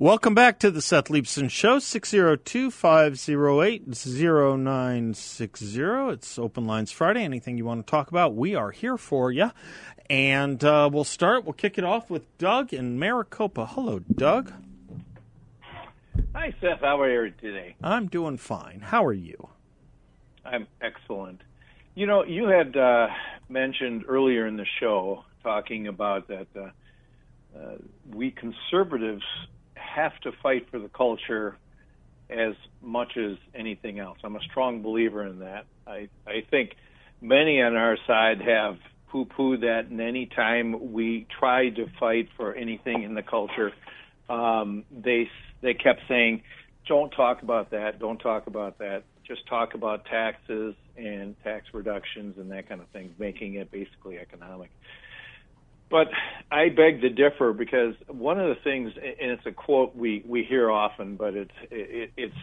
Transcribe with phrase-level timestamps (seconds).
[0.00, 5.82] Welcome back to the Seth Leibsohn Show, 602 508 0960.
[6.12, 7.22] It's Open Lines Friday.
[7.22, 9.52] Anything you want to talk about, we are here for you.
[10.10, 13.66] And uh, we'll start, we'll kick it off with Doug in Maricopa.
[13.66, 14.52] Hello, Doug.
[16.34, 16.80] Hi, Seth.
[16.80, 17.76] How are you today?
[17.80, 18.80] I'm doing fine.
[18.80, 19.48] How are you?
[20.44, 21.40] I'm excellent.
[21.94, 23.06] You know, you had uh,
[23.48, 26.70] mentioned earlier in the show talking about that uh,
[27.56, 27.76] uh,
[28.12, 29.22] we conservatives
[29.94, 31.56] have to fight for the culture
[32.30, 34.18] as much as anything else.
[34.24, 35.66] I'm a strong believer in that.
[35.86, 36.74] I, I think
[37.20, 38.78] many on our side have
[39.10, 43.72] poo pooed that, and any time we tried to fight for anything in the culture,
[44.28, 45.28] um, they
[45.60, 46.42] they kept saying,
[46.88, 47.98] "Don't talk about that.
[47.98, 49.04] Don't talk about that.
[49.26, 54.18] Just talk about taxes and tax reductions and that kind of thing, making it basically
[54.18, 54.70] economic."
[55.94, 56.08] But
[56.50, 60.42] I beg to differ because one of the things, and it's a quote we, we
[60.42, 62.34] hear often, but it's it, it's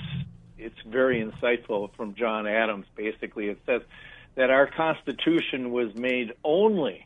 [0.58, 2.86] it's very insightful from John Adams.
[2.96, 3.82] Basically, it says
[4.36, 7.06] that our Constitution was made only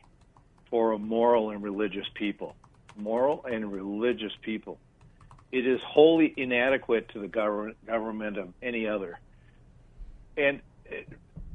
[0.70, 2.56] for a moral and religious people,
[2.96, 4.78] moral and religious people.
[5.52, 9.20] It is wholly inadequate to the government government of any other,
[10.38, 10.62] and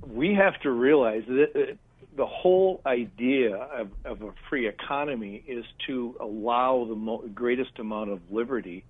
[0.04, 1.78] we have to realize that
[2.16, 8.11] the whole idea of, of a free economy is to allow the mo- greatest amount
[8.11, 8.84] of liberty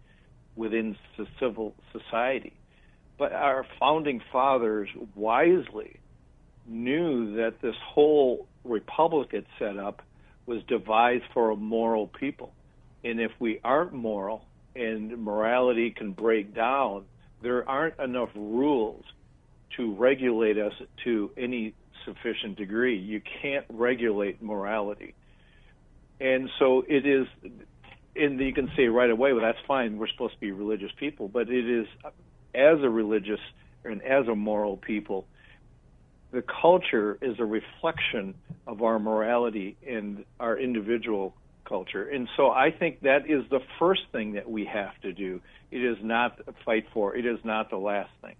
[0.57, 0.97] within
[1.39, 2.53] civil society.
[3.19, 6.01] But our founding fathers wisely
[6.67, 10.03] knew that this whole republic it set up
[10.47, 12.53] was devised for a moral people.
[13.05, 14.45] And if we aren't moral
[14.75, 17.05] and morality can break down,
[17.43, 19.05] there aren't enough rules
[19.77, 20.73] to regulate us
[21.05, 22.99] to any sufficient degree.
[22.99, 25.15] You can't regulate morality.
[26.21, 27.27] And so it is,
[28.17, 29.99] and you can say right away, well, that's fine.
[29.99, 31.29] We're supposed to be religious people.
[31.29, 31.87] But it is,
[32.55, 33.41] as a religious
[33.85, 35.27] and as a moral people,
[36.33, 38.35] the culture is a reflection
[38.67, 42.09] of our morality and our individual culture.
[42.09, 45.41] And so I think that is the first thing that we have to do.
[45.71, 47.17] It is not fight for.
[47.17, 48.35] It is not the last thing.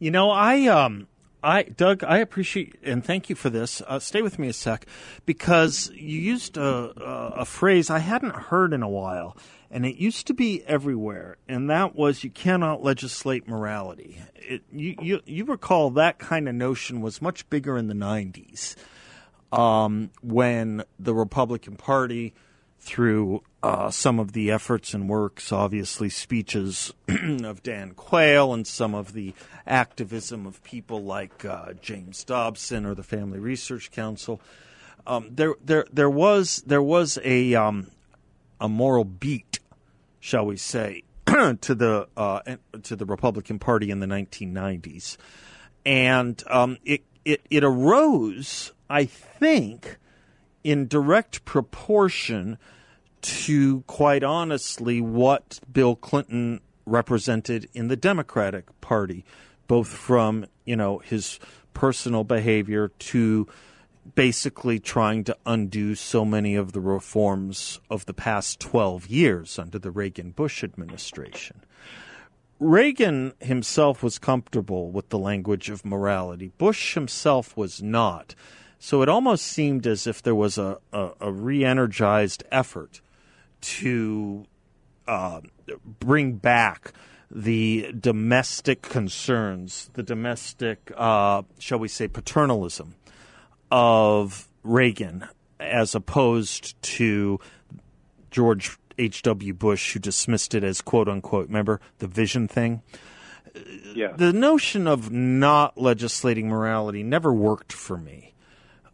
[0.00, 1.06] You know, I um
[1.42, 3.82] I, Doug, I appreciate and thank you for this.
[3.86, 4.86] Uh, stay with me a sec,
[5.26, 6.92] because you used a,
[7.36, 9.36] a, phrase I hadn't heard in a while,
[9.70, 14.20] and it used to be everywhere, and that was you cannot legislate morality.
[14.36, 18.76] It, you, you, you recall that kind of notion was much bigger in the '90s,
[19.52, 22.34] um, when the Republican Party
[22.80, 28.94] through uh, some of the efforts and works, obviously speeches of Dan Quayle and some
[28.94, 29.34] of the
[29.66, 34.40] activism of people like uh, James Dobson or the Family Research Council.
[35.06, 37.90] Um, there, there, there was there was a um,
[38.60, 39.60] a moral beat,
[40.18, 42.40] shall we say, to the uh,
[42.82, 45.16] to the Republican Party in the 1990s,
[45.84, 49.98] and um, it, it it arose, I think
[50.64, 52.58] in direct proportion
[53.22, 59.24] to, quite honestly, what Bill Clinton represented in the Democratic Party,
[59.66, 61.38] both from you know his
[61.74, 63.46] personal behavior to
[64.14, 69.78] basically trying to undo so many of the reforms of the past 12 years under
[69.78, 71.60] the Reagan Bush administration.
[72.58, 76.52] Reagan himself was comfortable with the language of morality.
[76.58, 78.34] Bush himself was not.
[78.82, 83.02] So it almost seemed as if there was a, a, a re energized effort
[83.60, 84.46] to
[85.06, 85.42] uh,
[86.00, 86.94] bring back
[87.30, 92.94] the domestic concerns, the domestic, uh, shall we say, paternalism
[93.70, 95.28] of Reagan
[95.60, 97.38] as opposed to
[98.30, 99.52] George H.W.
[99.52, 102.80] Bush, who dismissed it as quote unquote, remember the vision thing?
[103.94, 104.12] Yeah.
[104.16, 108.30] The notion of not legislating morality never worked for me.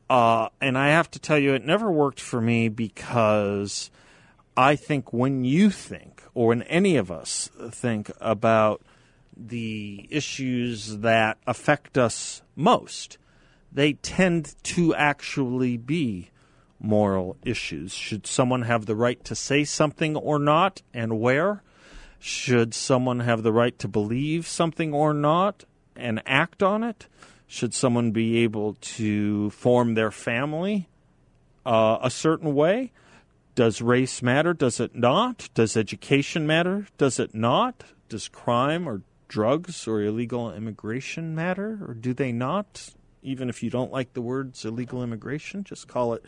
[0.08, 3.90] Uh, and I have to tell you, it never worked for me because
[4.56, 8.82] I think when you think, or when any of us think about
[9.36, 13.18] the issues that affect us most,
[13.72, 16.30] they tend to actually be
[16.78, 17.92] moral issues.
[17.92, 21.62] Should someone have the right to say something or not, and where?
[22.18, 25.64] Should someone have the right to believe something or not
[25.94, 27.06] and act on it?
[27.46, 30.88] Should someone be able to form their family
[31.64, 32.92] uh, a certain way?
[33.54, 34.52] Does race matter?
[34.52, 35.48] Does it not?
[35.54, 36.88] Does education matter?
[36.98, 37.84] Does it not?
[38.08, 42.90] Does crime or drugs or illegal immigration matter, or do they not?
[43.22, 46.24] Even if you don't like the words illegal immigration, just call it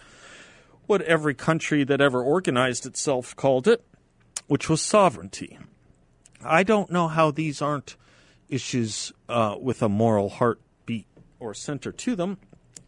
[0.86, 3.84] what every country that ever organized itself called it,
[4.46, 5.58] which was sovereignty.
[6.42, 7.96] I don't know how these aren't
[8.48, 10.67] issues uh, with a moral heartbeat
[11.40, 12.38] or center to them.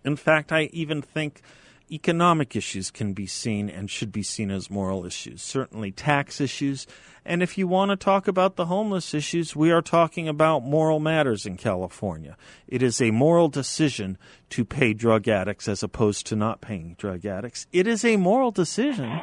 [0.05, 1.43] In fact, I even think
[1.91, 5.43] economic issues can be seen and should be seen as moral issues.
[5.43, 6.87] Certainly, tax issues.
[7.25, 11.01] And if you want to talk about the homeless issues, we are talking about moral
[11.01, 12.37] matters in California.
[12.67, 14.17] It is a moral decision
[14.51, 17.67] to pay drug addicts as opposed to not paying drug addicts.
[17.73, 19.21] It is a moral decision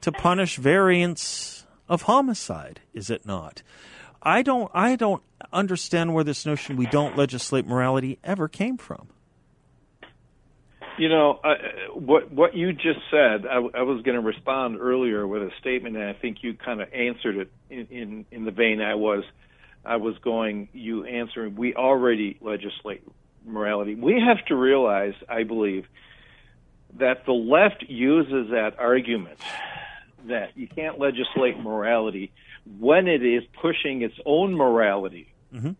[0.00, 3.62] to punish variants of homicide, is it not?
[4.22, 5.22] I don't I don't
[5.52, 9.08] understand where this notion we don't legislate morality ever came from.
[10.98, 11.54] You know, uh,
[11.94, 15.96] what what you just said, I, I was going to respond earlier with a statement,
[15.96, 19.24] and I think you kind of answered it in, in in the vein I was
[19.84, 20.68] I was going.
[20.72, 23.02] You answering, we already legislate
[23.44, 23.94] morality.
[23.94, 25.86] We have to realize, I believe,
[26.98, 29.38] that the left uses that argument
[30.28, 32.32] that you can't legislate morality
[32.78, 35.32] when it is pushing its own morality.
[35.52, 35.72] Mm-hmm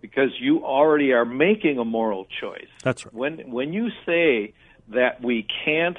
[0.00, 2.68] because you already are making a moral choice.
[2.82, 3.14] That's right.
[3.14, 4.54] When when you say
[4.88, 5.96] that we can't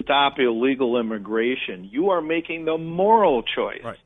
[0.00, 3.82] stop illegal immigration, you are making the moral choice.
[3.84, 3.98] Right.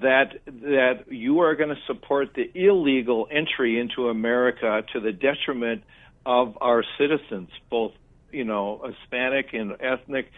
[0.00, 5.84] That that you are going to support the illegal entry into America to the detriment
[6.26, 7.92] of our citizens, both
[8.32, 10.30] you know Hispanic and ethnic,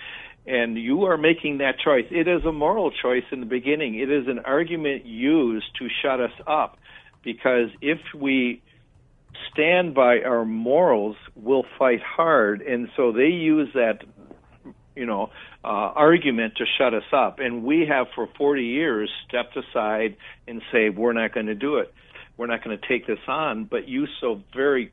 [0.46, 2.06] and you are making that choice.
[2.10, 3.98] It is a moral choice in the beginning.
[3.98, 6.78] It is an argument used to shut us up
[7.24, 8.62] because if we
[9.52, 12.62] stand by our morals, we'll fight hard.
[12.62, 14.04] And so they use that,
[14.94, 15.30] you know,
[15.64, 17.40] uh, argument to shut us up.
[17.40, 20.16] And we have for 40 years stepped aside
[20.46, 21.92] and say we're not going to do it.
[22.36, 23.64] We're not going to take this on.
[23.64, 24.92] But you so very,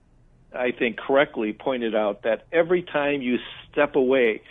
[0.52, 3.38] I think, correctly pointed out that every time you
[3.72, 4.42] step away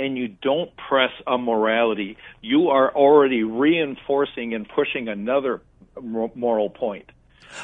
[0.00, 5.60] and you don't press a morality, you are already reinforcing and pushing another
[6.00, 7.10] moral point.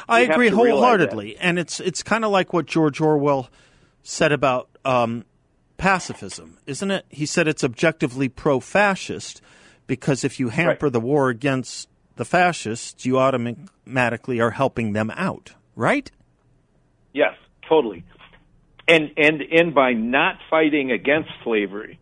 [0.07, 3.49] I we agree wholeheartedly, and it's it's kind of like what George Orwell
[4.03, 5.25] said about um,
[5.77, 7.05] pacifism, isn't it?
[7.09, 9.41] He said it's objectively pro-fascist
[9.87, 10.93] because if you hamper right.
[10.93, 16.11] the war against the fascists, you automatically are helping them out, right?
[17.13, 17.35] Yes,
[17.67, 18.03] totally.
[18.87, 21.97] And and and by not fighting against slavery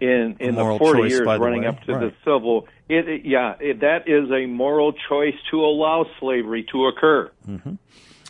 [0.00, 2.00] in in the 40 years running up to right.
[2.00, 6.86] the civil it, it yeah, it, that is a moral choice to allow slavery to
[6.86, 7.30] occur.
[7.46, 7.74] Mm-hmm.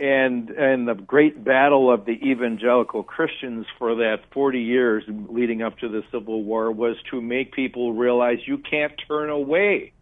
[0.01, 5.79] And and the great battle of the evangelical Christians for that 40 years leading up
[5.79, 9.93] to the Civil War was to make people realize you can't turn away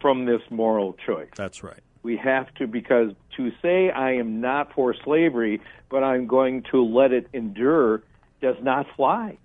[0.00, 1.30] from this moral choice.
[1.36, 1.80] That's right.
[2.04, 6.84] We have to because to say I am not for slavery, but I'm going to
[6.84, 8.02] let it endure
[8.40, 9.38] does not fly.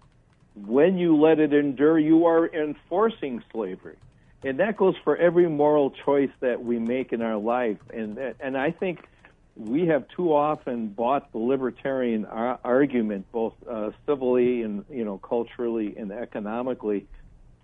[0.66, 3.98] When you let it endure, you are enforcing slavery
[4.44, 7.78] and that goes for every moral choice that we make in our life.
[7.94, 9.08] And and I think
[9.56, 15.18] we have too often bought the libertarian ar- argument, both uh, civilly and you know
[15.18, 17.08] culturally and economically.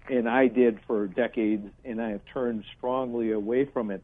[0.10, 4.04] And I did for decades, and I have turned strongly away from it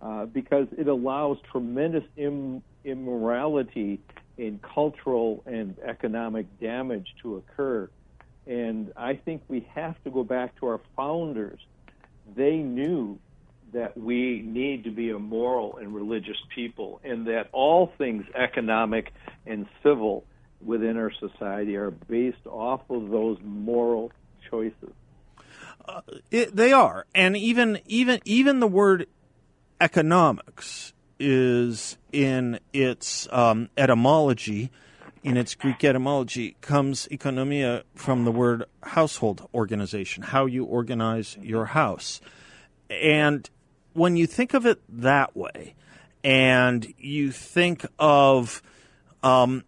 [0.00, 3.98] uh, because it allows tremendous Im- immorality
[4.38, 7.90] in cultural and economic damage to occur.
[8.50, 11.60] And I think we have to go back to our founders.
[12.34, 13.20] They knew
[13.72, 19.12] that we need to be a moral and religious people, and that all things economic
[19.46, 20.24] and civil
[20.60, 24.10] within our society are based off of those moral
[24.50, 24.92] choices.
[25.84, 26.00] Uh,
[26.32, 29.06] it, they are, and even even even the word
[29.80, 34.72] economics is in its um, etymology
[35.22, 41.66] in its Greek etymology comes economia from the word household organization, how you organize your
[41.66, 42.20] house.
[42.88, 43.48] And
[43.92, 45.74] when you think of it that way,
[46.22, 48.62] and you think of
[49.22, 49.64] um,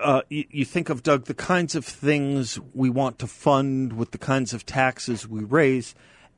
[0.00, 4.10] uh, you, you, think of Doug the kinds of things we want to fund with
[4.10, 5.94] the kinds of taxes we raise.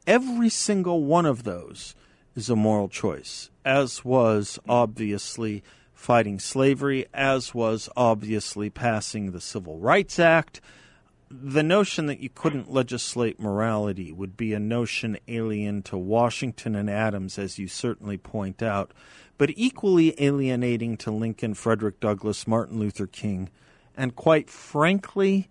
[0.06, 1.94] Every single one of those
[2.36, 5.62] is a moral choice, as was obviously
[5.94, 10.60] fighting slavery, as was obviously passing the Civil Rights Act.
[11.30, 16.88] the notion that you couldn't legislate morality would be a notion alien to Washington and
[16.88, 18.92] Adams, as you certainly point out,
[19.36, 23.50] but equally alienating to Lincoln, Frederick Douglass, Martin Luther King,
[23.96, 25.48] and quite frankly,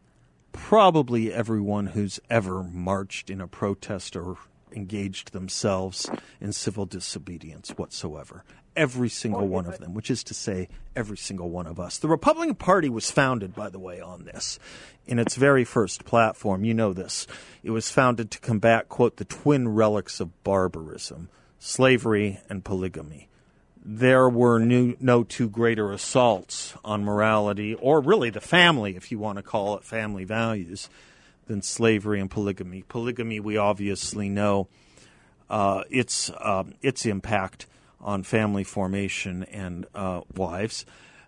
[0.54, 4.38] probably everyone who's ever marched in a protest or
[4.74, 6.10] engaged themselves
[6.42, 8.44] in civil disobedience whatsoever.
[8.76, 12.00] Every single one of them, which is to say, every single one of us.
[12.00, 14.58] The Republican Party was founded, by the way, on this.
[15.06, 17.28] In its very first platform, you know this.
[17.62, 23.30] It was founded to combat, quote, the twin relics of barbarism, slavery and polygamy
[23.86, 29.20] there were new, no two greater assaults on morality, or really the family, if you
[29.20, 30.90] want to call it family values,
[31.48, 32.84] than slavery and polygamy.
[32.88, 34.68] Polygamy, we obviously know
[35.50, 37.68] uh, its uh, its impact
[38.00, 40.86] on family formation and uh, wives.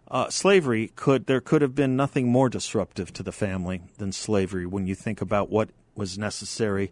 [0.10, 4.66] Uh, slavery could there could have been nothing more disruptive to the family than slavery
[4.66, 6.92] when you think about what was necessary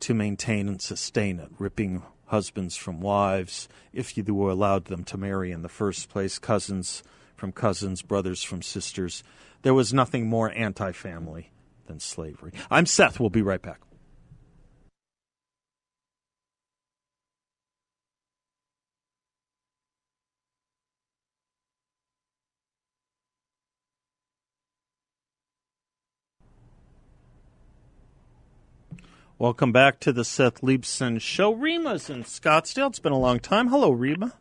[0.00, 5.16] to maintain and sustain it, ripping husbands from wives, if you were allowed them to
[5.16, 7.02] marry in the first place, cousins
[7.36, 9.22] from cousins, brothers from sisters.
[9.62, 11.50] There was nothing more anti family
[11.88, 12.52] than slavery.
[12.70, 13.18] I'm Seth.
[13.18, 13.80] We'll be right back.
[29.40, 31.52] Welcome back to the Seth Leibsohn Show.
[31.52, 32.88] Rima's in Scottsdale.
[32.88, 33.68] It's been a long time.
[33.68, 34.34] Hello, Rima.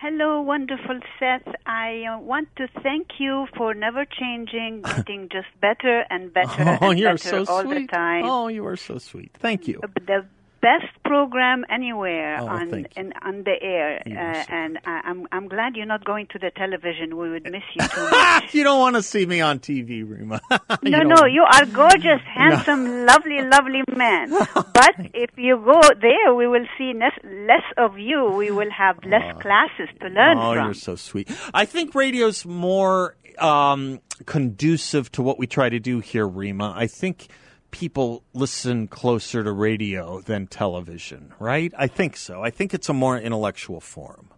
[0.00, 1.46] Hello, wonderful Seth.
[1.66, 6.88] I uh, want to thank you for never changing, getting just better and better oh,
[6.88, 7.82] and you're better so all sweet.
[7.82, 8.24] the time.
[8.24, 9.30] Oh, you are so sweet.
[9.34, 9.78] Thank you.
[10.06, 10.24] The
[10.62, 12.86] best program anywhere Oh, on
[13.22, 17.16] on the air, uh, and I, I'm I'm glad you're not going to the television.
[17.16, 18.54] We would miss you too much.
[18.54, 20.40] you don't want to see me on TV, Rima.
[20.82, 24.30] No, no, you are gorgeous, handsome, lovely, lovely man.
[24.30, 28.24] But if you go there, we will see less, less of you.
[28.30, 30.64] We will have less classes to learn Oh, from.
[30.66, 31.30] you're so sweet.
[31.54, 36.72] I think radio's more um, conducive to what we try to do here, Rima.
[36.76, 37.28] I think
[37.70, 41.72] people listen closer to radio than television, right?
[41.78, 42.42] I think so.
[42.42, 44.30] I think it's a more intellectual form.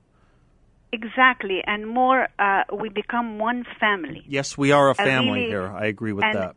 [0.92, 4.22] Exactly, and more, uh, we become one family.
[4.28, 5.66] Yes, we are a family really- here.
[5.72, 6.56] I agree with and- that.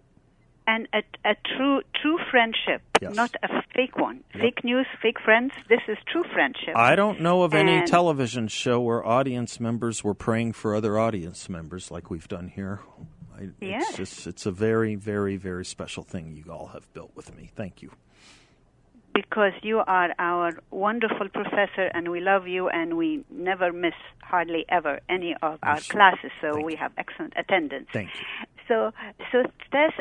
[0.67, 3.15] and a, a true true friendship, Yes.
[3.15, 4.23] not a fake one.
[4.33, 5.53] Fake news, fake friends.
[5.69, 6.75] This is true friendship.
[6.75, 11.47] I don't know of any television show where audience members were praying for other audience
[11.47, 12.81] members like we've done here.
[13.37, 13.89] I, Yes.
[13.89, 17.51] It's just it's a very very very special thing you all have built with me.
[17.55, 17.91] Thank you.
[19.13, 24.65] because you are our wonderful professor, and we love you, and we never miss hardly
[24.67, 25.93] ever any of our sure.
[25.95, 26.31] classes.
[26.41, 26.77] So Thank we you.
[26.79, 27.87] have excellent attendance.
[27.93, 28.25] Thank you.
[28.67, 28.91] So,
[29.31, 29.93] so Tess,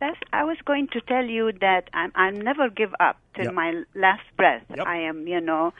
[0.00, 3.54] Tess, I was going to tell you that I'm, I'll never give up till Yep.
[3.54, 4.64] my last breath.
[4.76, 4.86] Yep.
[4.86, 5.72] I am, you know,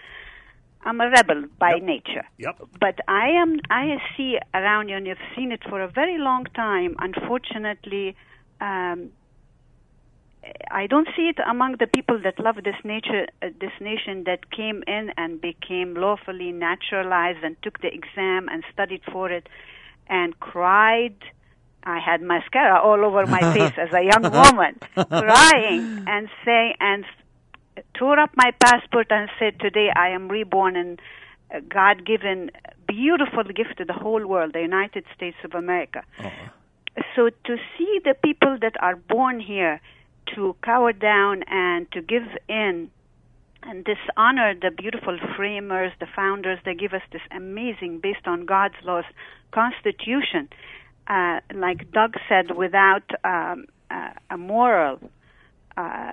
[0.84, 1.82] I'm a rebel by Yep.
[1.82, 2.24] nature.
[2.38, 2.56] Yep.
[2.80, 6.44] But I am, I see around you, and you've seen it for a very long
[6.54, 6.94] time.
[6.98, 8.14] Unfortunately,
[8.60, 9.10] um,
[10.70, 14.50] I don't see it among the people that love this nature, uh, this nation that
[14.50, 19.48] came in and became lawfully naturalized and took the exam and studied for it
[20.08, 21.16] and cried.
[21.84, 27.04] I had mascara all over my face as a young woman, crying and saying and
[27.94, 31.00] tore up my passport and said, "Today I am reborn and
[31.50, 32.50] a God-given,
[32.86, 36.02] beautiful gift to the whole world, the United States of America."
[37.14, 39.80] So to see the people that are born here
[40.34, 42.90] to cower down and to give in
[43.62, 48.74] and dishonor the beautiful framers, the founders, they give us this amazing, based on God's
[48.84, 49.04] laws,
[49.50, 50.48] constitution.
[51.06, 55.00] Uh, like Doug said, without um, uh, a moral
[55.80, 56.12] uh,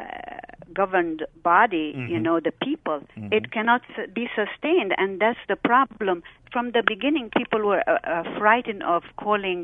[0.81, 1.19] governed
[1.51, 3.00] body, you know, the people,
[3.38, 3.81] it cannot
[4.19, 6.17] be sustained, and that's the problem.
[6.53, 9.60] From the beginning, people were uh, uh, frightened of calling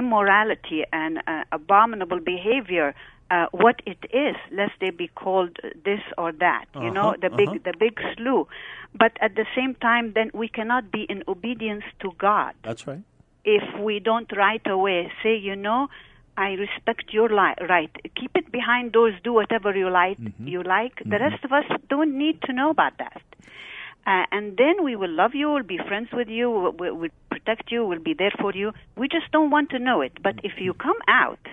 [0.00, 2.88] immorality and uh, abominable behavior
[3.30, 5.54] uh, what it is, lest they be called
[5.88, 6.66] this or that.
[6.84, 7.68] You know, Uh-huh, the big uh-huh.
[7.68, 8.40] the big slew.
[9.02, 13.02] But at the same time, then we cannot be in obedience to God That's right.
[13.44, 15.80] if we don't right away say, you know,
[16.42, 17.94] I respect your li- right.
[18.20, 19.14] Keep it behind doors.
[19.22, 20.18] Do whatever you like.
[20.18, 20.48] Mm-hmm.
[20.52, 20.96] You like.
[21.04, 23.22] The rest of us don't need to know about that.
[24.04, 25.46] Uh, and then we will love you.
[25.52, 26.50] We'll be friends with you.
[26.50, 27.86] We'll, we'll, we'll protect you.
[27.86, 28.72] We'll be there for you.
[28.96, 30.14] We just don't want to know it.
[30.26, 31.44] But if you come out,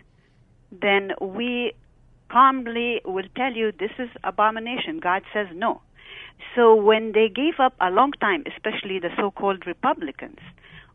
[0.72, 1.74] then we
[2.30, 5.00] calmly will tell you this is abomination.
[5.00, 5.82] God says no.
[6.56, 10.40] So when they gave up a long time, especially the so-called Republicans,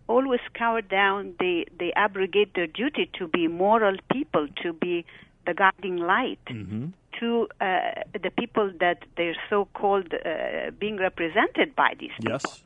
[0.08, 1.34] always cower down.
[1.38, 5.04] They they abrogate their duty to be moral people, to be
[5.46, 6.86] the guiding light Mm-hmm.
[7.20, 12.32] to uh, the people that they're so called uh, being represented by these people.
[12.32, 12.62] Yes.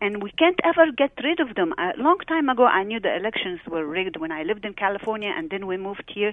[0.00, 1.72] And we can't ever get rid of them.
[1.76, 5.32] A long time ago, I knew the elections were rigged when I lived in California,
[5.36, 6.32] and then we moved here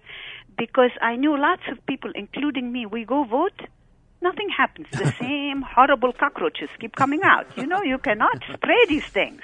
[0.56, 3.60] because I knew lots of people, including me, we go vote,
[4.22, 4.88] nothing happens.
[4.92, 7.48] The same horrible cockroaches keep coming out.
[7.58, 9.42] You know, you cannot spray these things.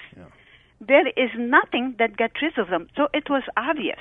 [0.81, 2.87] There is nothing that gets rid of them.
[2.97, 3.99] So it was obvious.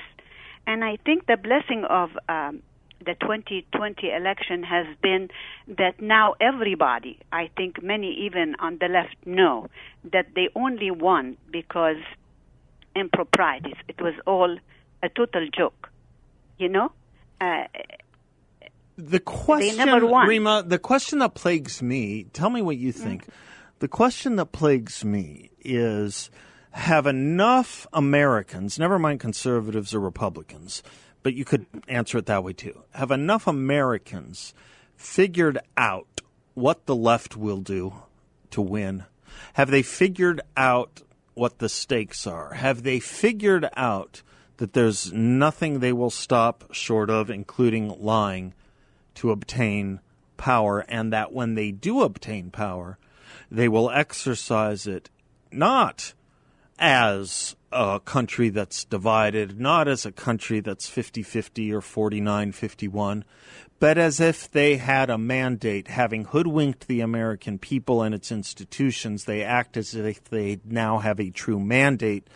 [0.67, 2.61] And I think the blessing of um,
[2.99, 5.29] the 2020 election has been
[5.67, 9.67] that now everybody, I think many even on the left, know
[10.11, 11.97] that they only won because
[12.95, 13.75] improprieties.
[13.87, 14.57] It was all
[15.03, 15.89] a total joke.
[16.57, 16.91] You know?
[17.39, 17.63] Uh,
[18.97, 19.89] The question.
[20.27, 23.25] Rima, the question that plagues me, tell me what you think.
[23.79, 26.29] The question that plagues me is
[26.71, 30.81] have enough Americans, never mind conservatives or Republicans,
[31.23, 34.53] but you could answer it that way too, have enough Americans
[34.95, 36.21] figured out
[36.53, 37.93] what the left will do
[38.51, 39.05] to win?
[39.53, 41.01] Have they figured out
[41.33, 42.53] what the stakes are?
[42.53, 44.21] Have they figured out
[44.57, 48.53] that there's nothing they will stop short of, including lying,
[49.15, 49.99] to obtain
[50.37, 52.97] power, and that when they do obtain power,
[53.49, 55.09] they will exercise it
[55.51, 56.13] not
[56.81, 63.23] as a country that's divided, not as a country that's 50 50 or 49 51,
[63.79, 69.25] but as if they had a mandate, having hoodwinked the American people and its institutions,
[69.25, 72.27] they act as if they now have a true mandate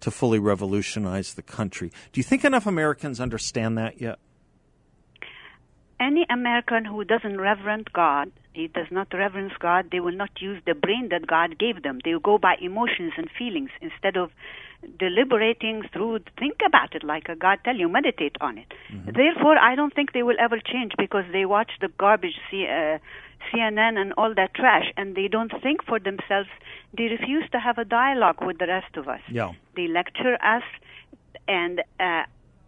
[0.00, 1.90] to fully revolutionize the country.
[2.12, 4.18] Do you think enough Americans understand that yet?
[6.00, 10.62] any American who doesn't reverence God, he does not reverence God, they will not use
[10.64, 11.98] the brain that God gave them.
[12.04, 14.30] They will go by emotions and feelings instead of
[14.98, 18.72] deliberating through, think about it like a God tell you, meditate on it.
[19.12, 22.98] Therefore, I don't think they will ever change because they watch the garbage C, uh,
[23.52, 26.48] CNN and all that trash and they don't think for themselves.
[26.96, 29.20] They refuse to have a dialogue with the rest of us.
[29.30, 29.52] Yeah.
[29.76, 30.62] They lecture us
[31.48, 32.24] and uh,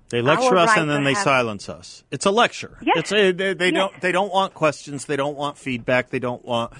[0.09, 2.05] They lecture Our us right and then they have- silence us.
[2.11, 2.79] It's a lecture.
[2.83, 2.97] Yes.
[2.99, 3.75] It's a, they, they Yes.
[3.75, 5.07] don't they don't want questions.
[5.07, 6.11] They don't want feedback.
[6.11, 6.73] They don't want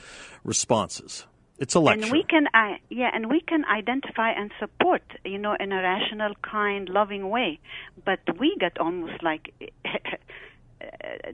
[0.45, 1.27] responses.
[1.59, 2.05] It's a lecture.
[2.05, 5.77] And we can, uh, yeah, and we can identify and support, you know, in a
[5.83, 7.59] rational, kind, loving way.
[8.05, 9.55] But we get almost like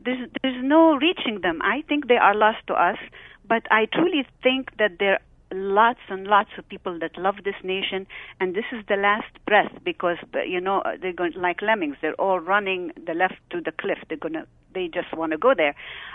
[0.05, 1.61] there's there's no reaching them.
[1.63, 2.99] I think they are lost to us,
[3.47, 5.21] but I truly think that there are
[5.53, 8.07] lots and lots of people that love this nation,
[8.41, 11.97] and this is the last breath because you know they're going like lemmings.
[12.01, 13.99] They're all running the left to the cliff.
[14.09, 15.75] They're gonna they just want to go there.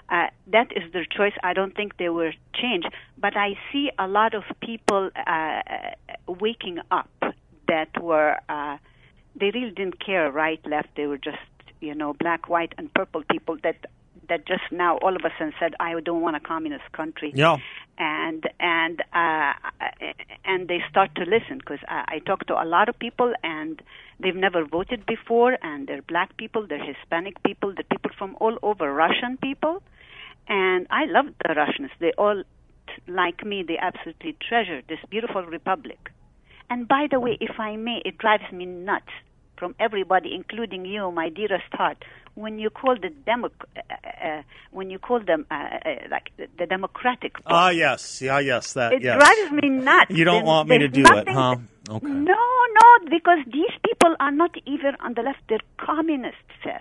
[0.10, 1.34] Uh, that is their choice.
[1.44, 2.86] I don't think they will change,
[3.18, 5.62] but I see a lot of people uh,
[6.28, 7.10] waking up
[7.68, 8.78] that were uh,
[9.36, 10.90] they really didn't care right left.
[10.96, 11.38] They were just
[11.80, 13.86] you know black, white, and purple people that
[14.30, 17.58] that just now all of a sudden said I don't want a communist country yeah.
[17.98, 19.54] And and uh,
[20.46, 23.82] and they start to listen because I, I talk to a lot of people and
[24.20, 28.58] they've never voted before and they're black people, they're Hispanic people, they're people from all
[28.62, 29.82] over, Russian people,
[30.48, 31.92] and I love the Russians.
[32.00, 32.44] They all,
[33.08, 36.12] like me, they absolutely treasure this beautiful republic.
[36.70, 39.12] And by the way, if I may, it drives me nuts
[39.58, 42.04] from everybody, including you, my dearest heart,
[42.36, 43.82] when you call the demo, uh,
[44.24, 44.42] uh,
[44.72, 47.46] when you call them uh, uh, like the, Democratic Party.
[47.48, 48.22] Ah, yes.
[48.22, 48.74] Yeah, yes.
[48.74, 48.94] That.
[48.94, 49.18] It yes.
[49.18, 50.12] drives me nuts.
[50.12, 51.56] You don't Then want me to do it, huh?
[51.90, 52.08] Okay.
[52.08, 55.40] No, no, because these people are not even on the left.
[55.50, 56.80] They're communists, sir.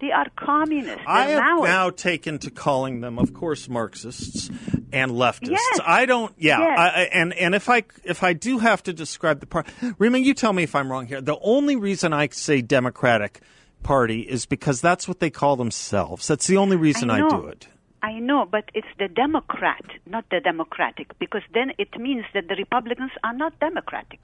[0.00, 1.04] They are communists.
[1.06, 4.50] I have now taken to calling them, of course, Marxists
[4.92, 5.50] and leftists.
[5.50, 5.80] Yes.
[5.84, 6.34] I don't.
[6.38, 6.78] Yeah, Yes.
[6.78, 10.18] I, I- and and if I if I do have to describe the party, Rima,
[10.18, 11.20] you tell me if I'm wrong here.
[11.20, 13.40] The only reason I say Democratic
[13.82, 16.28] Party is because that's what they call themselves.
[16.28, 17.28] That's the only reason I, know.
[17.30, 17.66] do it.
[18.02, 22.54] I know, but it's the Democrat, not the Democratic, because then it means that the
[22.56, 24.16] Republicans are not Democrats.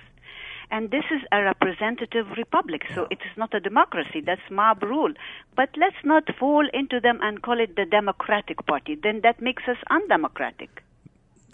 [0.70, 4.20] And this is a representative republic, so it is not a democracy.
[4.20, 5.12] That's mob rule.
[5.56, 8.94] But let's not fall into them and call it the Democratic Party.
[9.02, 10.82] Then that makes us undemocratic.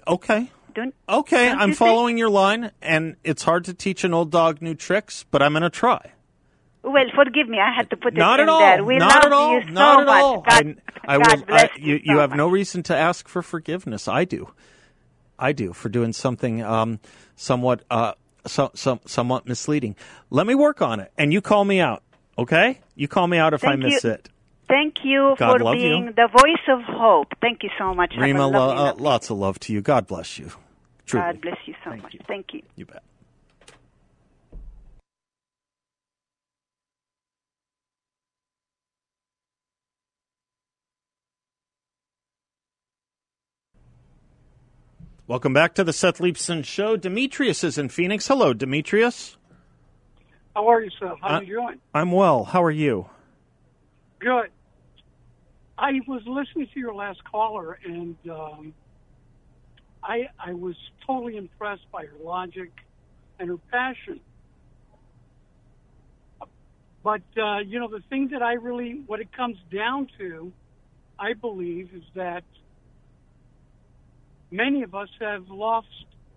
[0.09, 0.51] Okay.
[0.75, 1.79] Don't, Okay, don't I'm you think?
[1.89, 5.53] following your line, and it's hard to teach an old dog new tricks, but I'm
[5.53, 6.11] going to try.
[6.83, 7.59] Well, forgive me.
[7.61, 8.59] I had to put it Not in at all.
[8.59, 8.85] there.
[8.85, 9.53] We Not love at all.
[9.55, 10.23] you so Not at much.
[10.23, 10.41] all.
[10.41, 11.47] God, I, I God will.
[11.47, 14.09] bless I, you, so you have no reason to ask for forgiveness.
[14.09, 14.51] I do.
[15.39, 16.99] I do for doing something um,
[17.37, 18.13] somewhat uh,
[18.47, 19.97] so, some, somewhat misleading.
[20.31, 22.03] Let me work on it, and you call me out.
[22.39, 22.81] Okay?
[22.97, 24.11] You call me out if I miss you.
[24.11, 24.29] it.
[24.69, 25.83] Thank you God for love you.
[25.83, 27.29] being the voice of hope.
[27.41, 28.15] Thank you so much.
[28.19, 29.83] Rima, lo- uh, lots of love to you.
[29.83, 30.51] God bless you.
[31.07, 31.27] Truly.
[31.27, 32.15] God bless you so Thank much.
[32.15, 32.21] you.
[32.27, 32.63] Thank you.
[32.77, 33.03] You bet.
[45.27, 46.97] Welcome back to the Seth Leibsohn Show.
[46.97, 48.29] Demetrius is in Phoenix.
[48.29, 49.37] Hello, Demetrius.
[50.55, 51.15] How are you, sir?
[51.21, 51.81] How Uh, are you doing?
[51.95, 52.45] I'm well.
[52.45, 53.07] How are you?
[54.19, 54.51] Good.
[55.79, 58.75] I was listening to your last caller, and um,
[60.03, 62.71] I I was totally impressed by her logic
[63.39, 64.21] and her passion.
[67.03, 70.53] But uh, you know, the thing that I really, what it comes down to,
[71.19, 72.45] I believe, is that
[74.55, 75.89] many of us have lost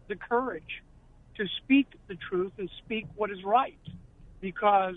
[0.08, 0.82] the courage
[1.36, 3.78] to speak the truth and speak what is right
[4.42, 4.96] because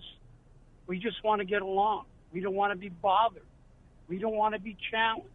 [0.87, 2.07] we just want to get along.
[2.33, 3.43] We don't want to be bothered.
[4.09, 5.29] We don't want to be challenged.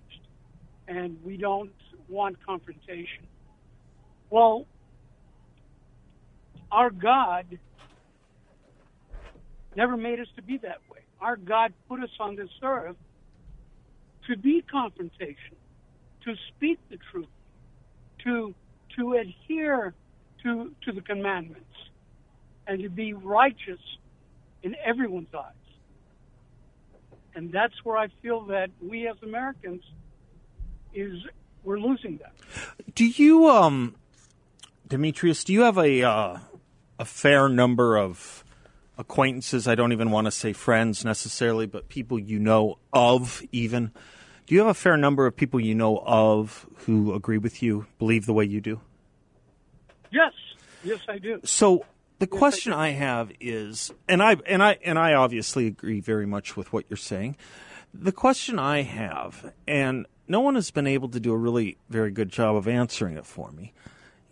[0.88, 1.71] And we don't
[2.10, 3.28] want confrontation.
[4.32, 4.65] Well,
[6.71, 7.60] our God
[9.76, 11.00] never made us to be that way.
[11.21, 12.98] Our God put us on this earth
[14.28, 15.56] to be confrontation,
[16.24, 17.28] to speak the truth,
[18.25, 18.53] to
[18.97, 19.93] to adhere
[20.43, 21.65] to to the commandments,
[22.67, 23.79] and to be righteous
[24.63, 25.53] in everyone's eyes.
[27.35, 29.83] And that's where I feel that we as Americans
[30.93, 31.21] is
[31.63, 32.33] we're losing that.
[32.93, 33.95] Do you, um,
[34.88, 35.43] Demetrius?
[35.43, 36.38] Do you have a uh,
[36.97, 38.43] a fair number of
[38.97, 39.67] acquaintances?
[39.67, 43.91] I don't even want to say friends necessarily, but people you know of, even.
[44.47, 47.88] Do you have a fair number of people you know of who agree with you,
[47.97, 48.79] believe the way you do?
[50.12, 50.34] Yes,
[50.84, 51.39] yes, I do.
[51.43, 51.86] So
[52.19, 56.55] the question I have is, and I and I and I obviously agree very much
[56.55, 57.38] with what you're saying.
[57.93, 62.12] The question I have, and no one has been able to do a really very
[62.12, 63.73] good job of answering it for me,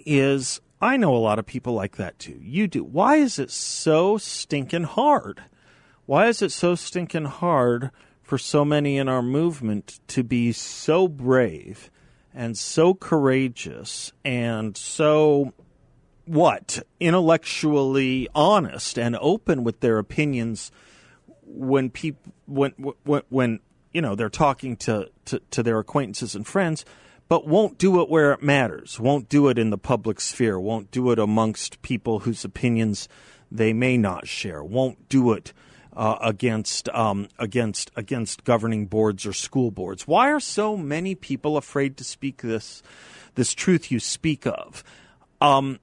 [0.05, 2.39] is I know a lot of people like that too.
[2.41, 2.83] You do.
[2.83, 5.41] Why is it so stinking hard?
[6.05, 7.89] Why is it so stinking hard
[8.23, 11.91] for so many in our movement to be so brave
[12.33, 15.53] and so courageous and so
[16.25, 20.71] what intellectually honest and open with their opinions
[21.45, 22.71] when people when
[23.03, 23.59] when when
[23.91, 26.85] you know they're talking to, to to their acquaintances and friends
[27.27, 30.89] but won't do it where it matters won't do it in the public sphere won't
[30.91, 33.09] do it amongst people whose opinions
[33.51, 35.53] they may not share won't do it
[35.95, 41.57] uh, against um, against against governing boards or school boards why are so many people
[41.57, 42.81] afraid to speak this
[43.35, 44.83] this truth you speak of
[45.41, 45.79] um,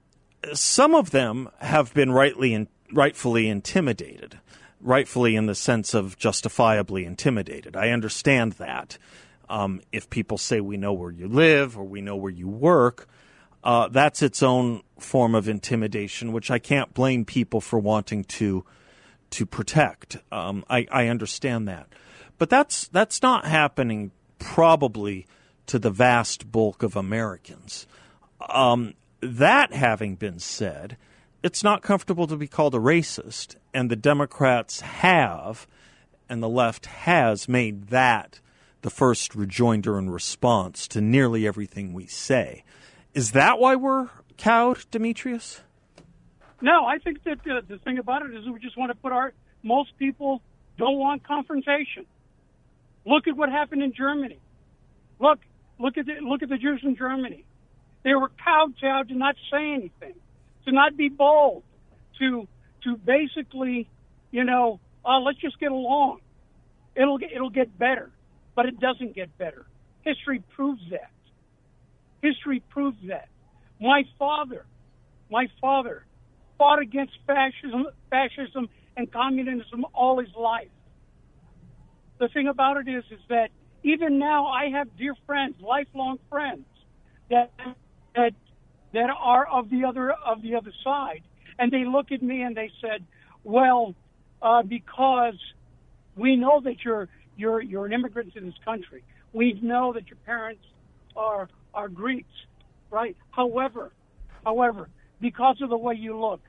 [0.53, 4.39] some of them have been rightly in, rightfully intimidated,
[4.79, 7.75] rightfully in the sense of justifiably intimidated.
[7.75, 8.97] I understand that.
[9.49, 13.07] Um, if people say we know where you live or we know where you work,
[13.63, 18.65] uh, that's its own form of intimidation, which I can't blame people for wanting to
[19.31, 20.17] to protect.
[20.31, 21.87] Um, I, I understand that,
[22.37, 25.25] but that's that's not happening probably
[25.67, 27.87] to the vast bulk of Americans.
[28.49, 30.97] Um, that having been said,
[31.43, 35.67] it's not comfortable to be called a racist, and the Democrats have,
[36.27, 38.39] and the left has made that
[38.81, 42.63] the first rejoinder and response to nearly everything we say.
[43.13, 45.61] Is that why we're cowed, Demetrius?
[46.61, 49.11] No, I think that uh, the thing about it is we just want to put
[49.11, 50.41] our most people
[50.77, 52.05] don't want confrontation.
[53.05, 54.39] Look at what happened in Germany.
[55.19, 55.39] Look,
[55.79, 57.45] look at the look at the Jews in Germany.
[58.03, 60.15] They were kowtowed to not say anything,
[60.65, 61.63] to not be bold,
[62.19, 62.47] to
[62.83, 63.89] to basically,
[64.31, 66.19] you know, uh, let's just get along.
[66.95, 68.11] It'll it'll get better,
[68.55, 69.65] but it doesn't get better.
[70.03, 71.11] History proves that.
[72.21, 73.29] History proves that.
[73.79, 74.65] My father,
[75.31, 76.05] my father,
[76.61, 80.67] fought against fascism, fascism and communism all his life.
[82.19, 83.49] The thing about it is, is that
[83.81, 86.65] even now I have dear friends, lifelong friends,
[87.31, 87.49] that
[88.15, 88.33] that
[88.93, 91.23] that are of the other of the other side,
[91.57, 93.03] and they look at me and they said,
[93.43, 93.95] "Well,
[94.43, 95.39] uh, because
[96.15, 99.03] we know that you're you're you're an immigrant to this country.
[99.33, 100.63] We know that your parents
[101.15, 102.35] are are Greeks,
[102.91, 103.17] right?
[103.31, 103.93] However,
[104.45, 106.41] however, because of the way you look,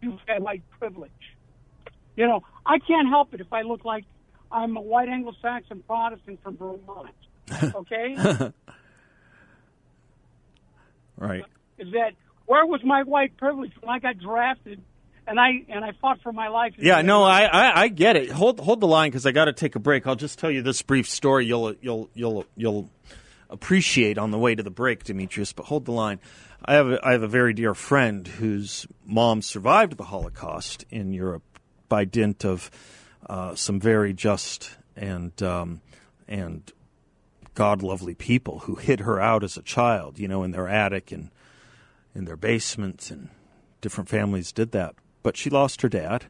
[0.00, 1.10] you have white privilege.
[2.16, 4.04] You know, I can't help it if I look like
[4.50, 7.14] I'm a white Anglo-Saxon Protestant from Vermont.
[7.74, 8.16] Okay."
[11.18, 11.44] Right.
[11.78, 12.12] is that
[12.46, 14.80] where was my white privilege when I got drafted
[15.26, 16.74] and I and I fought for my life?
[16.78, 18.30] Yeah, no, I, I, I get it.
[18.30, 20.06] Hold hold the line because I got to take a break.
[20.06, 21.46] I'll just tell you this brief story.
[21.46, 22.90] You'll you'll you'll you'll
[23.50, 25.52] appreciate on the way to the break, Demetrius.
[25.52, 26.20] But hold the line.
[26.64, 31.12] I have a, I have a very dear friend whose mom survived the Holocaust in
[31.12, 31.42] Europe
[31.88, 32.70] by dint of
[33.28, 35.80] uh, some very just and um,
[36.26, 36.72] and
[37.54, 41.12] God lovely people who hid her out as a child, you know, in their attic
[41.12, 41.30] and
[42.14, 43.28] in their basements, and
[43.80, 44.94] different families did that.
[45.22, 46.26] But she lost her dad,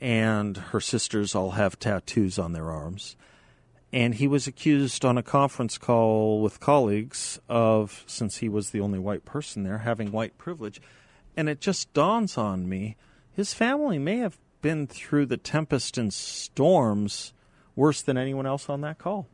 [0.00, 3.16] and her sisters all have tattoos on their arms.
[3.92, 8.80] And he was accused on a conference call with colleagues of, since he was the
[8.80, 10.80] only white person there, having white privilege.
[11.36, 12.96] And it just dawns on me
[13.32, 17.32] his family may have been through the tempest and storms
[17.74, 19.28] worse than anyone else on that call.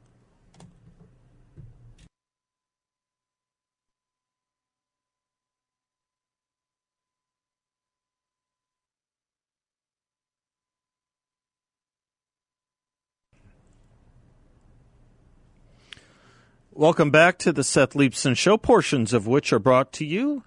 [16.79, 20.43] Welcome back to the Seth Leibsohn Show, portions of which are brought to you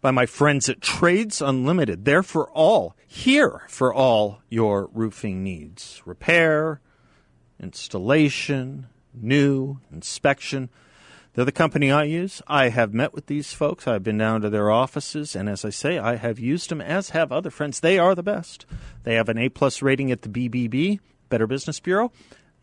[0.00, 2.06] by my friends at Trades Unlimited.
[2.06, 6.80] They're for all, here for all your roofing needs repair,
[7.60, 10.70] installation, new, inspection.
[11.34, 12.40] They're the company I use.
[12.46, 13.86] I have met with these folks.
[13.86, 17.10] I've been down to their offices, and as I say, I have used them, as
[17.10, 17.80] have other friends.
[17.80, 18.64] They are the best.
[19.02, 22.10] They have an A plus rating at the BBB, Better Business Bureau,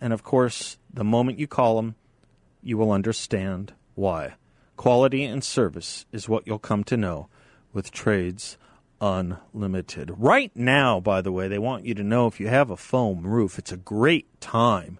[0.02, 1.94] and of course, the moment you call them,
[2.62, 4.36] you will understand why.
[4.78, 7.28] Quality and service is what you'll come to know
[7.74, 8.58] with Trades
[9.00, 10.12] Unlimited.
[10.18, 13.26] Right now, by the way, they want you to know if you have a foam
[13.26, 15.00] roof, it's a great time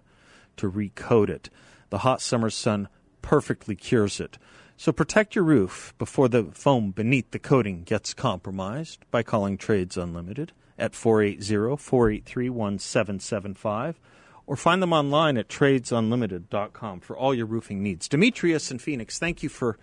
[0.56, 1.50] to recoat it.
[1.90, 2.88] The hot summer sun
[3.22, 4.38] perfectly cures it.
[4.76, 9.96] So protect your roof before the foam beneath the coating gets compromised by calling Trades
[9.96, 14.00] Unlimited at 480 483 1775
[14.46, 18.08] or find them online at tradesunlimited.com for all your roofing needs.
[18.08, 19.78] Demetrius in Phoenix, thank you for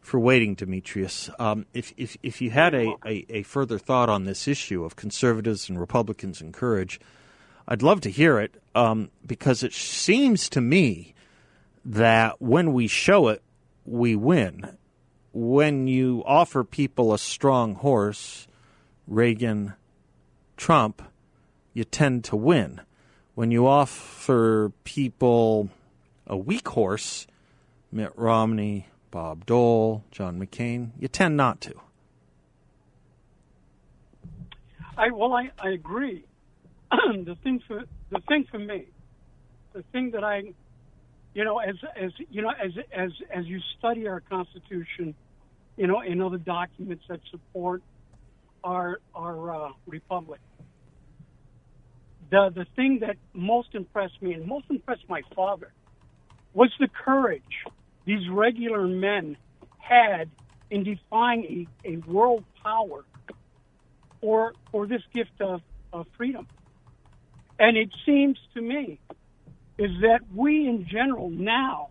[0.00, 1.28] for waiting, Demetrius.
[1.38, 4.96] Um, if, if, if you had a, a, a, further thought on this issue of
[4.96, 7.00] conservatives and Republicans and courage,
[7.66, 11.14] I'd love to hear it um, because it seems to me
[11.84, 13.42] that when we show it,
[13.84, 14.76] we win.
[15.32, 18.46] When you offer people a strong horse,
[19.06, 19.74] Reagan,
[20.56, 21.02] Trump,
[21.72, 22.80] you tend to win.
[23.38, 25.68] When you offer people
[26.26, 27.28] a weak horse,
[27.92, 31.74] Mitt Romney, Bob Dole, John McCain, you tend not to.
[34.96, 36.24] I well, I, I agree.
[36.90, 38.86] the thing for the thing for me,
[39.72, 40.52] the thing that I,
[41.32, 45.14] you know, as as you know, as as as you study our Constitution,
[45.76, 47.84] you know, and other documents that support
[48.64, 50.40] our our uh, republic,
[52.30, 55.72] the the thing that most impressed me and most impressed my father
[56.54, 57.42] was the courage
[58.04, 59.36] these regular men
[59.78, 60.30] had
[60.70, 63.04] in defying a, a world power
[64.20, 65.60] for for this gift of,
[65.92, 66.46] of freedom.
[67.58, 68.98] And it seems to me
[69.78, 71.88] is that we in general now,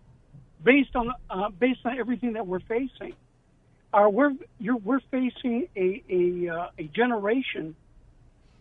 [0.62, 3.14] based on uh, based on everything that we're facing,
[3.92, 7.74] are we're we're facing a a, uh, a generation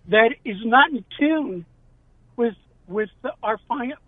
[0.09, 1.65] that is not in tune
[2.35, 2.55] with
[2.87, 3.09] with
[3.43, 3.59] our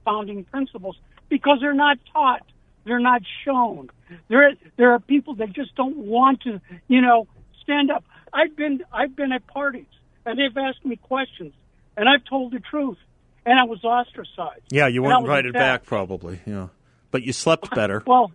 [0.05, 0.97] founding principles
[1.29, 2.43] because they're not taught
[2.85, 3.89] they're not shown.
[4.27, 7.27] There, there are people that just don't want to, you know,
[7.61, 8.03] stand up.
[8.33, 9.85] I've been, I've been at parties,
[10.25, 11.53] and they've asked me questions,
[11.95, 12.97] and I've told the truth,
[13.45, 14.63] and I was ostracized.
[14.71, 16.41] Yeah, you weren't invited back, probably.
[16.45, 16.67] Yeah,
[17.11, 18.03] but you slept better.
[18.07, 18.31] well,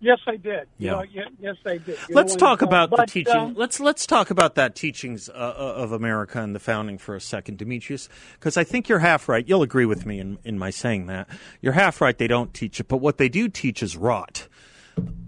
[0.00, 0.68] Yes, I did.
[0.78, 1.02] Yeah.
[1.02, 1.98] You know, yes, I did.
[2.08, 3.34] You let's talk about but, the teaching.
[3.34, 7.16] Um, let's let's talk about that teachings uh, uh, of America and the founding for
[7.16, 9.44] a second, Demetrius, because I think you're half right.
[9.46, 11.28] You'll agree with me in in my saying that
[11.60, 12.16] you're half right.
[12.16, 14.46] They don't teach it, but what they do teach is rot.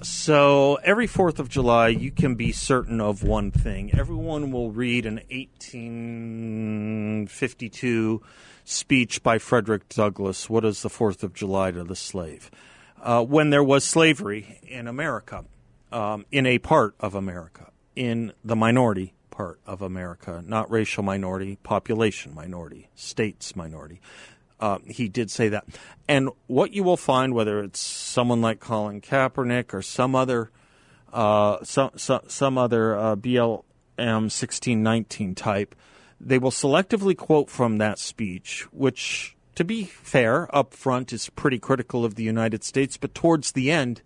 [0.02, 5.04] So every Fourth of July, you can be certain of one thing: everyone will read
[5.04, 8.22] an 1852
[8.64, 10.48] speech by Frederick Douglass.
[10.48, 12.52] What is the Fourth of July to the slave?
[13.02, 15.44] Uh, when there was slavery in America,
[15.92, 21.58] um, in a part of America, in the minority part of America, not racial minority,
[21.62, 24.00] population minority, states minority.
[24.58, 25.64] Uh, he did say that.
[26.06, 30.50] And what you will find, whether it's someone like Colin Kaepernick or some other,
[31.12, 33.62] uh, some, some, some other uh, BLM
[33.96, 35.74] 1619 type,
[36.20, 41.58] they will selectively quote from that speech, which to be fair, up front is pretty
[41.58, 44.02] critical of the United States, but towards the end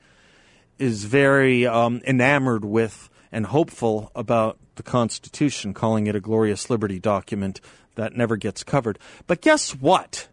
[0.79, 6.99] is very um, enamored with and hopeful about the Constitution, calling it a glorious liberty
[6.99, 7.61] document
[7.95, 8.99] that never gets covered.
[9.27, 10.29] But guess what?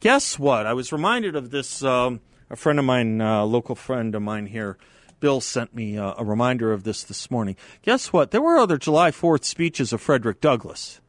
[0.00, 0.66] Guess what?
[0.66, 1.82] I was reminded of this.
[1.82, 4.76] Um, a friend of mine, a uh, local friend of mine here,
[5.20, 7.56] Bill, sent me uh, a reminder of this this morning.
[7.82, 8.30] Guess what?
[8.30, 11.00] There were other July 4th speeches of Frederick Douglass.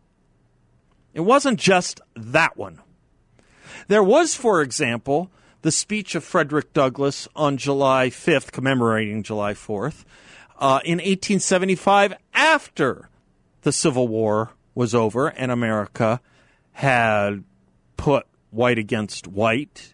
[1.13, 2.81] It wasn't just that one.
[3.87, 10.03] There was, for example, the speech of Frederick Douglass on July 5th, commemorating July 4th,
[10.59, 13.09] uh, in 1875, after
[13.61, 16.21] the Civil War was over and America
[16.73, 17.43] had
[17.97, 19.93] put white against white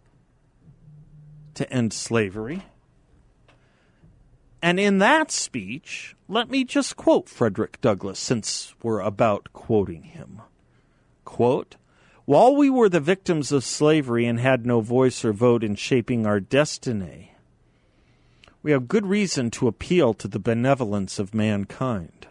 [1.53, 2.63] to end slavery.
[4.61, 10.41] And in that speech, let me just quote Frederick Douglass since we're about quoting him.
[11.25, 11.77] Quote,
[12.31, 16.25] While we were the victims of slavery and had no voice or vote in shaping
[16.25, 17.33] our destiny,
[18.63, 22.27] we have good reason to appeal to the benevolence of mankind.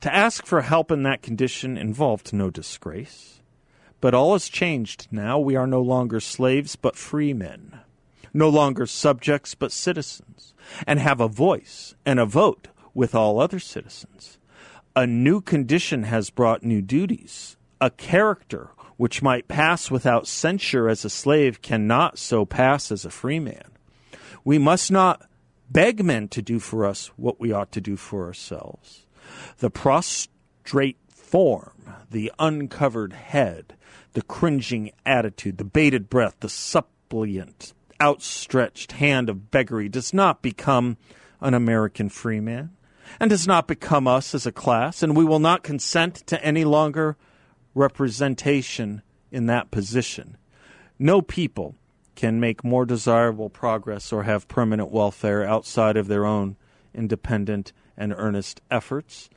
[0.00, 3.40] To ask for help in that condition involved no disgrace.
[4.00, 5.38] But all has changed now.
[5.38, 7.78] We are no longer slaves, but free men,
[8.32, 10.54] no longer subjects, but citizens,
[10.88, 14.38] and have a voice and a vote with all other citizens.
[14.96, 17.56] A new condition has brought new duties.
[17.80, 23.10] A character which might pass without censure as a slave cannot so pass as a
[23.10, 23.70] free man.
[24.44, 25.22] We must not
[25.70, 29.06] beg men to do for us what we ought to do for ourselves.
[29.58, 31.72] The prostrate form,
[32.10, 33.74] the uncovered head,
[34.12, 40.96] the cringing attitude, the bated breath, the suppliant, outstretched hand of beggary does not become
[41.40, 42.70] an American freeman
[43.20, 46.64] and does not become us as a class, and we will not consent to any
[46.64, 47.16] longer
[47.74, 50.36] representation in that position.
[50.98, 51.74] No people
[52.14, 56.56] can make more desirable progress or have permanent welfare outside of their own
[56.94, 59.28] independent and earnest efforts.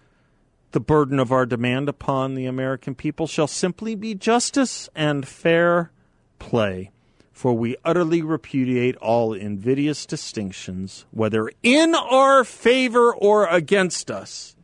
[0.71, 5.91] The burden of our demand upon the American people shall simply be justice and fair
[6.39, 6.91] play,
[7.31, 14.55] for we utterly repudiate all invidious distinctions, whether in our favor or against us,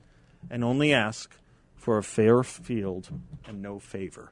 [0.49, 1.35] and only ask
[1.83, 3.09] for a fair field
[3.45, 4.31] and no favor.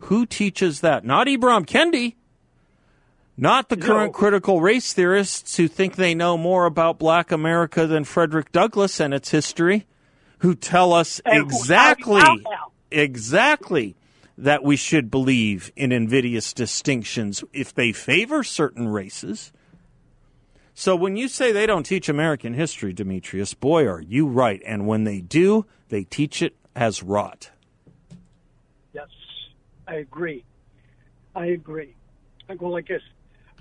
[0.00, 1.02] Who teaches that?
[1.02, 2.16] Not Ibram Kendi.
[3.38, 4.18] Not the current No.
[4.18, 9.14] critical race theorists who think they know more about black America than Frederick Douglass and
[9.14, 9.86] its history,
[10.40, 12.20] who tell us exactly,
[12.90, 13.96] exactly
[14.36, 19.52] that we should believe in invidious distinctions if they favor certain races.
[20.74, 24.62] So when you say they don't teach American history, Demetrius, boy, are you right.
[24.66, 27.50] And when they do, they teach it as rot.
[28.92, 29.08] Yes,
[29.86, 30.44] I agree.
[31.34, 31.94] I agree.
[32.48, 33.02] I go like this.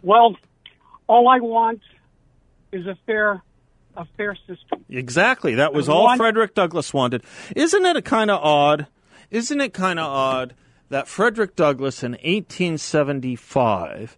[0.02, 0.36] Well,
[1.08, 1.82] all I want
[2.72, 3.44] is a fair,
[3.96, 4.86] a fair system.
[4.90, 5.56] Exactly.
[5.56, 7.24] That was all Frederick Douglass wanted.
[7.56, 8.88] Isn't it a kind of odd?
[9.30, 10.56] Isn't it kind of odd
[10.90, 14.18] that Frederick Douglass in 1875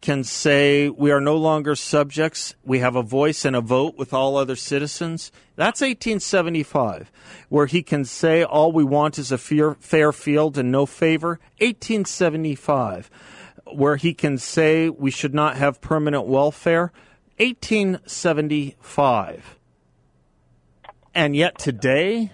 [0.00, 4.14] can say we are no longer subjects, we have a voice and a vote with
[4.14, 5.32] all other citizens?
[5.56, 7.10] That's 1875.
[7.48, 11.40] Where he can say all we want is a fair, fair field and no favor?
[11.58, 13.10] 1875.
[13.72, 16.92] Where he can say we should not have permanent welfare?
[17.38, 19.58] 1875.
[21.14, 22.32] And yet today,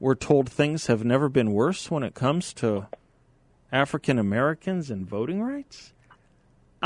[0.00, 2.86] we're told things have never been worse when it comes to
[3.72, 5.92] African Americans and voting rights?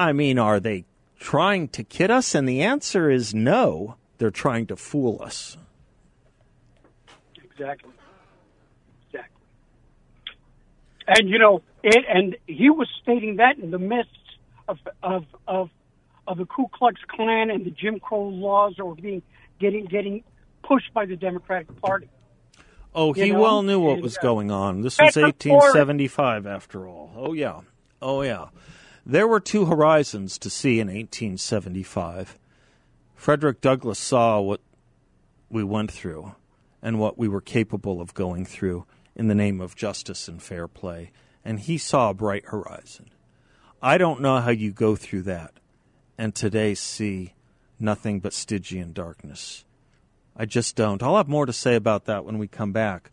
[0.01, 0.87] I mean, are they
[1.19, 2.35] trying to kid us?
[2.35, 3.97] And the answer is no.
[4.17, 5.59] They're trying to fool us.
[7.37, 7.93] Exactly.
[9.09, 9.43] Exactly.
[11.07, 14.11] And you know, it, and he was stating that in the midst
[14.69, 15.69] of of of
[16.27, 19.23] of the Ku Klux Klan and the Jim Crow laws that were being
[19.59, 20.23] getting getting
[20.63, 22.09] pushed by the Democratic Party.
[22.95, 24.81] Oh, You he know, well knew what was uh, going on.
[24.81, 27.13] This was 1875, after all.
[27.15, 27.61] Oh, yeah.
[28.03, 28.47] Oh, yeah.
[29.11, 32.38] There were two horizons to see in 1875.
[33.16, 34.61] Frederick Douglass saw what
[35.51, 36.37] we went through
[36.81, 40.68] and what we were capable of going through in the name of justice and fair
[40.68, 41.11] play,
[41.44, 43.11] and he saw a bright horizon.
[43.83, 45.55] I don't know how you go through that
[46.16, 47.35] and today see
[47.81, 49.64] nothing but Stygian darkness.
[50.37, 51.03] I just don't.
[51.03, 53.11] I'll have more to say about that when we come back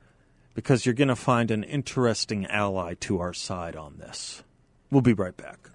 [0.53, 4.43] because you're going to find an interesting ally to our side on this.
[4.91, 5.71] We'll be right back.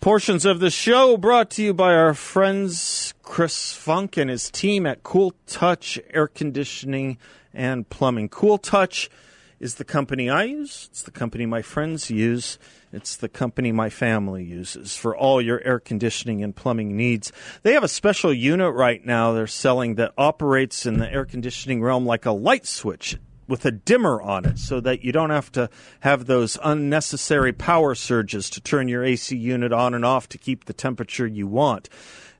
[0.00, 4.86] Portions of the show brought to you by our friends Chris Funk and his team
[4.86, 7.18] at Cool Touch Air Conditioning
[7.52, 8.30] and Plumbing.
[8.30, 9.10] Cool Touch
[9.58, 12.58] is the company I use, it's the company my friends use,
[12.94, 17.30] it's the company my family uses for all your air conditioning and plumbing needs.
[17.62, 21.82] They have a special unit right now they're selling that operates in the air conditioning
[21.82, 23.18] realm like a light switch
[23.50, 25.68] with a dimmer on it so that you don't have to
[26.00, 30.64] have those unnecessary power surges to turn your AC unit on and off to keep
[30.64, 31.88] the temperature you want.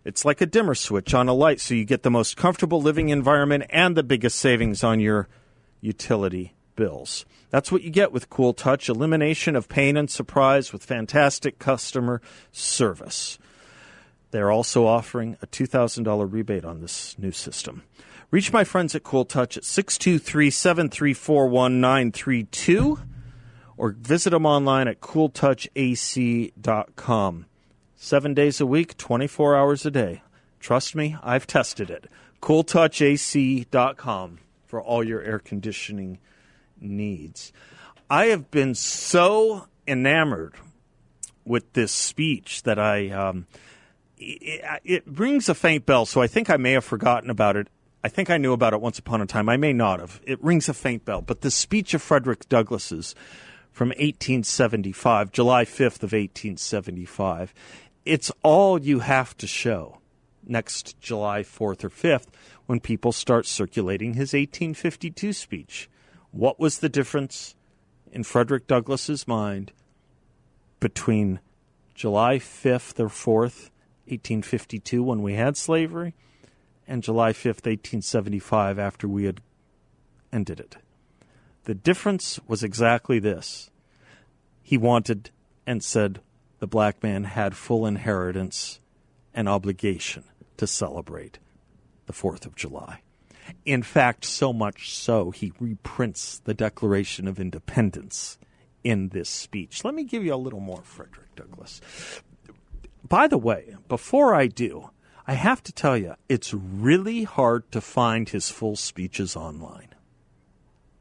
[0.04, 3.08] It's like a dimmer switch on a light so you get the most comfortable living
[3.08, 5.28] environment and the biggest savings on your
[5.80, 7.26] utility bills.
[7.50, 12.22] That's what you get with Cool Touch elimination of pain and surprise with fantastic customer
[12.52, 13.36] service.
[14.30, 17.82] They're also offering a $2,000 rebate on this new system.
[18.30, 23.00] Reach my friends at Cool Touch at 623 734 1932
[23.76, 27.46] or visit them online at cooltouchac.com.
[27.96, 30.22] Seven days a week, 24 hours a day.
[30.60, 32.06] Trust me, I've tested it.
[32.40, 36.20] cooltouchac.com for all your air conditioning
[36.80, 37.52] needs.
[38.08, 40.54] I have been so enamored
[41.44, 43.10] with this speech that I.
[43.10, 43.48] Um,
[44.18, 47.66] it, it rings a faint bell, so I think I may have forgotten about it
[48.02, 49.48] I think I knew about it once upon a time.
[49.48, 50.20] I may not have.
[50.26, 51.20] It rings a faint bell.
[51.20, 53.14] But the speech of Frederick Douglass's
[53.70, 57.52] from 1875, July 5th of 1875,
[58.04, 59.98] it's all you have to show
[60.46, 62.26] next July 4th or 5th
[62.66, 65.90] when people start circulating his 1852 speech.
[66.30, 67.54] What was the difference
[68.10, 69.72] in Frederick Douglass's mind
[70.80, 71.40] between
[71.94, 73.70] July 5th or 4th,
[74.06, 76.14] 1852, when we had slavery,
[76.90, 79.40] and July 5th, 1875, after we had
[80.32, 80.76] ended it.
[81.64, 83.70] The difference was exactly this.
[84.60, 85.30] He wanted
[85.68, 86.20] and said
[86.58, 88.80] the black man had full inheritance
[89.32, 90.24] and obligation
[90.56, 91.38] to celebrate
[92.06, 93.02] the 4th of July.
[93.64, 98.36] In fact, so much so, he reprints the Declaration of Independence
[98.82, 99.84] in this speech.
[99.84, 101.80] Let me give you a little more, Frederick Douglass.
[103.08, 104.90] By the way, before I do,
[105.30, 109.94] I have to tell you, it's really hard to find his full speeches online.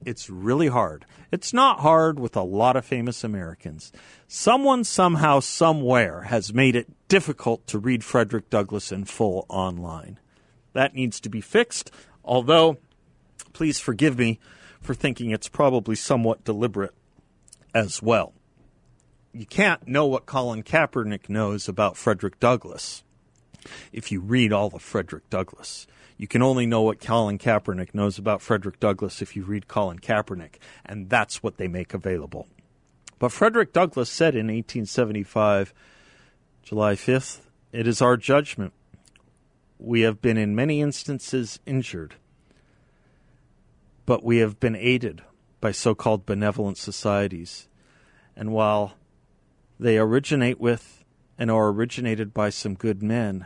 [0.05, 1.07] It's really hard.
[1.31, 3.91] It's not hard with a lot of famous Americans.
[4.27, 10.19] Someone, somehow, somewhere has made it difficult to read Frederick Douglass in full online.
[10.73, 11.89] That needs to be fixed,
[12.23, 12.77] although,
[13.53, 14.37] please forgive me
[14.79, 16.93] for thinking it's probably somewhat deliberate
[17.73, 18.33] as well.
[19.33, 23.03] You can't know what Colin Kaepernick knows about Frederick Douglass
[23.91, 25.87] if you read all of Frederick Douglass.
[26.17, 29.99] You can only know what Colin Kaepernick knows about Frederick Douglass if you read Colin
[29.99, 30.55] Kaepernick,
[30.85, 32.47] and that's what they make available.
[33.19, 35.73] But Frederick Douglass said in 1875,
[36.63, 37.39] July 5th,
[37.71, 38.73] it is our judgment.
[39.77, 42.15] We have been in many instances injured,
[44.05, 45.21] but we have been aided
[45.61, 47.67] by so called benevolent societies.
[48.35, 48.95] And while
[49.79, 50.98] they originate with
[51.39, 53.45] and are originated by some good men,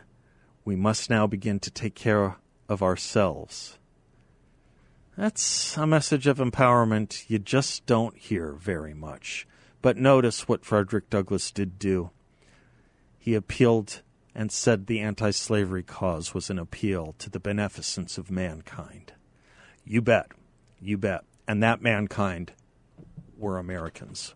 [0.65, 2.37] we must now begin to take care
[2.67, 3.77] of ourselves.
[5.15, 9.47] That's a message of empowerment you just don't hear very much.
[9.83, 12.09] But notice what Frederick Douglass did do.
[13.19, 14.01] He appealed
[14.33, 19.13] and said the anti slavery cause was an appeal to the beneficence of mankind.
[19.85, 20.31] You bet.
[20.81, 21.25] You bet.
[21.47, 22.53] And that mankind
[23.37, 24.33] were Americans.